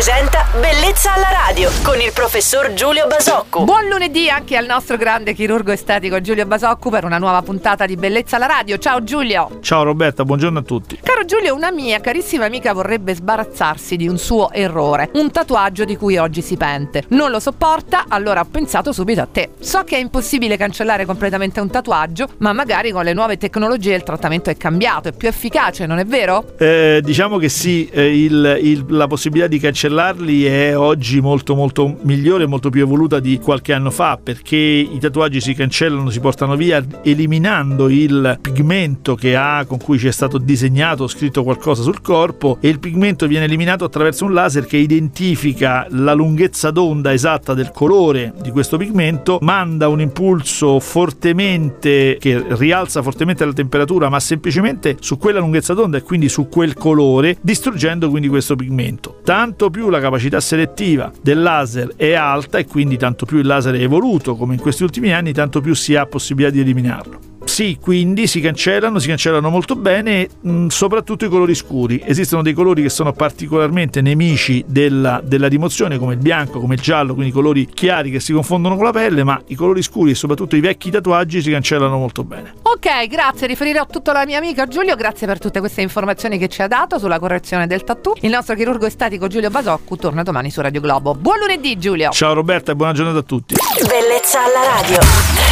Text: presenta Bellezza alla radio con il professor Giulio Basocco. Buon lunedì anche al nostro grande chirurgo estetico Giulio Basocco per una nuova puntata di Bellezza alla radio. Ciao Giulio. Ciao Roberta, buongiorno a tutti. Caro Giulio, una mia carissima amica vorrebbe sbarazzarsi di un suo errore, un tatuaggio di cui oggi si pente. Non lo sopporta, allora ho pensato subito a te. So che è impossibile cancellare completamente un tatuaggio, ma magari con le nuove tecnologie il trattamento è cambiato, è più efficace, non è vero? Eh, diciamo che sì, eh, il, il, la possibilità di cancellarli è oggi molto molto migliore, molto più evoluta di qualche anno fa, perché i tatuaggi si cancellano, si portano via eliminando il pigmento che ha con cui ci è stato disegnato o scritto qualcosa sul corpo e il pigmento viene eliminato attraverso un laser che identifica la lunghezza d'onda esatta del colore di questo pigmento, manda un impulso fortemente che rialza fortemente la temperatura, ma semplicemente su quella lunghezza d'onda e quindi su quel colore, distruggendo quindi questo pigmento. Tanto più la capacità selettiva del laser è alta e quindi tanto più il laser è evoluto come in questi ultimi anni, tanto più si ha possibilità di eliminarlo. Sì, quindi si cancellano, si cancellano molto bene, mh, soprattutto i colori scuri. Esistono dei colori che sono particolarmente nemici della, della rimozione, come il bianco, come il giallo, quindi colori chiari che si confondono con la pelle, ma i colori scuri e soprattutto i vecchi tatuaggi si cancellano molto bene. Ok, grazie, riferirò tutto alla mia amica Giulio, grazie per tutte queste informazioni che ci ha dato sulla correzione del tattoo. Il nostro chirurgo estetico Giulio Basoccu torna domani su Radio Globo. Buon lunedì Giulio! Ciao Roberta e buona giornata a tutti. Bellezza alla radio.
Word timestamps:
presenta 0.00 0.46
Bellezza 0.58 1.12
alla 1.12 1.28
radio 1.28 1.68
con 1.82 2.00
il 2.00 2.10
professor 2.14 2.72
Giulio 2.72 3.06
Basocco. 3.06 3.64
Buon 3.64 3.86
lunedì 3.86 4.30
anche 4.30 4.56
al 4.56 4.64
nostro 4.64 4.96
grande 4.96 5.34
chirurgo 5.34 5.72
estetico 5.72 6.22
Giulio 6.22 6.46
Basocco 6.46 6.88
per 6.88 7.04
una 7.04 7.18
nuova 7.18 7.42
puntata 7.42 7.84
di 7.84 7.96
Bellezza 7.96 8.36
alla 8.36 8.46
radio. 8.46 8.78
Ciao 8.78 9.04
Giulio. 9.04 9.58
Ciao 9.60 9.82
Roberta, 9.82 10.24
buongiorno 10.24 10.60
a 10.60 10.62
tutti. 10.62 10.98
Caro 11.02 11.26
Giulio, 11.26 11.54
una 11.54 11.70
mia 11.70 12.00
carissima 12.00 12.46
amica 12.46 12.72
vorrebbe 12.72 13.14
sbarazzarsi 13.14 13.96
di 13.96 14.08
un 14.08 14.16
suo 14.16 14.50
errore, 14.52 15.10
un 15.16 15.30
tatuaggio 15.30 15.84
di 15.84 15.98
cui 15.98 16.16
oggi 16.16 16.40
si 16.40 16.56
pente. 16.56 17.04
Non 17.08 17.30
lo 17.30 17.38
sopporta, 17.38 18.06
allora 18.08 18.40
ho 18.40 18.46
pensato 18.50 18.92
subito 18.92 19.20
a 19.20 19.28
te. 19.30 19.50
So 19.60 19.84
che 19.84 19.96
è 19.96 20.00
impossibile 20.00 20.56
cancellare 20.56 21.04
completamente 21.04 21.60
un 21.60 21.68
tatuaggio, 21.68 22.26
ma 22.38 22.54
magari 22.54 22.90
con 22.90 23.04
le 23.04 23.12
nuove 23.12 23.36
tecnologie 23.36 23.96
il 23.96 24.02
trattamento 24.02 24.48
è 24.48 24.56
cambiato, 24.56 25.08
è 25.08 25.12
più 25.12 25.28
efficace, 25.28 25.84
non 25.84 25.98
è 25.98 26.06
vero? 26.06 26.54
Eh, 26.56 27.02
diciamo 27.04 27.36
che 27.36 27.50
sì, 27.50 27.86
eh, 27.92 28.24
il, 28.24 28.58
il, 28.62 28.86
la 28.88 29.06
possibilità 29.06 29.46
di 29.46 29.58
cancellarli 29.90 30.44
è 30.44 30.78
oggi 30.78 31.20
molto 31.20 31.54
molto 31.54 31.98
migliore, 32.02 32.46
molto 32.46 32.70
più 32.70 32.82
evoluta 32.82 33.18
di 33.18 33.38
qualche 33.38 33.72
anno 33.72 33.90
fa, 33.90 34.18
perché 34.22 34.56
i 34.56 34.98
tatuaggi 35.00 35.40
si 35.40 35.54
cancellano, 35.54 36.10
si 36.10 36.20
portano 36.20 36.54
via 36.54 36.82
eliminando 37.02 37.88
il 37.88 38.38
pigmento 38.40 39.16
che 39.16 39.34
ha 39.34 39.64
con 39.66 39.78
cui 39.78 39.98
ci 39.98 40.06
è 40.06 40.12
stato 40.12 40.38
disegnato 40.38 41.04
o 41.04 41.08
scritto 41.08 41.42
qualcosa 41.42 41.82
sul 41.82 42.00
corpo 42.00 42.58
e 42.60 42.68
il 42.68 42.78
pigmento 42.78 43.26
viene 43.26 43.46
eliminato 43.46 43.84
attraverso 43.84 44.24
un 44.24 44.32
laser 44.32 44.64
che 44.64 44.76
identifica 44.76 45.86
la 45.90 46.12
lunghezza 46.12 46.70
d'onda 46.70 47.12
esatta 47.12 47.54
del 47.54 47.72
colore 47.72 48.32
di 48.40 48.50
questo 48.50 48.76
pigmento, 48.76 49.38
manda 49.42 49.88
un 49.88 50.00
impulso 50.00 50.78
fortemente 50.78 52.16
che 52.20 52.44
rialza 52.50 53.02
fortemente 53.02 53.44
la 53.44 53.52
temperatura, 53.52 54.08
ma 54.08 54.20
semplicemente 54.20 54.96
su 55.00 55.18
quella 55.18 55.40
lunghezza 55.40 55.74
d'onda 55.74 55.98
e 55.98 56.02
quindi 56.02 56.28
su 56.28 56.48
quel 56.48 56.74
colore, 56.74 57.36
distruggendo 57.40 58.08
quindi 58.08 58.28
questo 58.28 58.54
pigmento. 58.54 59.20
Tanto 59.24 59.70
più 59.80 59.88
la 59.88 59.98
capacità 59.98 60.40
selettiva 60.40 61.10
del 61.22 61.40
laser 61.40 61.94
è 61.96 62.12
alta 62.12 62.58
e 62.58 62.66
quindi 62.66 62.98
tanto 62.98 63.24
più 63.24 63.38
il 63.38 63.46
laser 63.46 63.76
è 63.76 63.80
evoluto 63.80 64.36
come 64.36 64.52
in 64.52 64.60
questi 64.60 64.82
ultimi 64.82 65.10
anni, 65.10 65.32
tanto 65.32 65.62
più 65.62 65.74
si 65.74 65.96
ha 65.96 66.04
possibilità 66.04 66.52
di 66.52 66.60
eliminarlo. 66.60 67.29
Sì, 67.50 67.78
quindi 67.80 68.28
si 68.28 68.40
cancellano, 68.40 69.00
si 69.00 69.08
cancellano 69.08 69.50
molto 69.50 69.74
bene, 69.74 70.28
mh, 70.40 70.68
soprattutto 70.68 71.24
i 71.24 71.28
colori 71.28 71.56
scuri. 71.56 72.00
Esistono 72.02 72.42
dei 72.42 72.52
colori 72.52 72.80
che 72.80 72.88
sono 72.88 73.12
particolarmente 73.12 74.00
nemici 74.00 74.64
della, 74.68 75.20
della 75.22 75.48
rimozione, 75.48 75.98
come 75.98 76.14
il 76.14 76.20
bianco, 76.20 76.60
come 76.60 76.76
il 76.76 76.80
giallo, 76.80 77.12
quindi 77.12 77.32
colori 77.32 77.66
chiari 77.66 78.12
che 78.12 78.20
si 78.20 78.32
confondono 78.32 78.76
con 78.76 78.84
la 78.84 78.92
pelle, 78.92 79.24
ma 79.24 79.38
i 79.48 79.56
colori 79.56 79.82
scuri 79.82 80.12
e 80.12 80.14
soprattutto 80.14 80.54
i 80.54 80.60
vecchi 80.60 80.92
tatuaggi 80.92 81.42
si 81.42 81.50
cancellano 81.50 81.98
molto 81.98 82.22
bene. 82.22 82.54
Ok, 82.62 83.08
grazie, 83.08 83.48
riferirò 83.48 83.84
tutto 83.84 84.12
alla 84.12 84.24
mia 84.24 84.38
amica 84.38 84.68
Giulio, 84.68 84.94
grazie 84.94 85.26
per 85.26 85.40
tutte 85.40 85.58
queste 85.58 85.82
informazioni 85.82 86.38
che 86.38 86.46
ci 86.46 86.62
ha 86.62 86.68
dato 86.68 87.00
sulla 87.00 87.18
correzione 87.18 87.66
del 87.66 87.82
tattoo. 87.82 88.14
Il 88.20 88.30
nostro 88.30 88.54
chirurgo 88.54 88.86
estetico 88.86 89.26
Giulio 89.26 89.50
Basoccu 89.50 89.96
torna 89.96 90.22
domani 90.22 90.52
su 90.52 90.60
Radio 90.60 90.80
Globo. 90.80 91.16
Buon 91.16 91.40
lunedì 91.40 91.76
Giulio! 91.76 92.10
Ciao 92.10 92.32
Roberta 92.32 92.70
e 92.70 92.76
buona 92.76 92.92
giornata 92.92 93.18
a 93.18 93.22
tutti. 93.22 93.56
Bellezza 93.88 94.38
alla 94.38 94.80
radio. 94.80 95.49